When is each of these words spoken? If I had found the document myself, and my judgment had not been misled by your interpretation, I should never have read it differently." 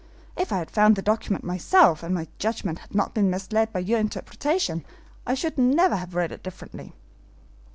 If 0.35 0.51
I 0.51 0.57
had 0.57 0.71
found 0.71 0.95
the 0.95 1.03
document 1.03 1.43
myself, 1.43 2.01
and 2.01 2.11
my 2.11 2.27
judgment 2.39 2.79
had 2.79 2.95
not 2.95 3.13
been 3.13 3.29
misled 3.29 3.71
by 3.71 3.81
your 3.81 3.99
interpretation, 3.99 4.83
I 5.27 5.35
should 5.35 5.59
never 5.59 5.95
have 5.95 6.15
read 6.15 6.31
it 6.31 6.41
differently." 6.41 6.95